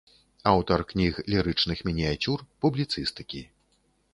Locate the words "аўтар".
0.51-0.79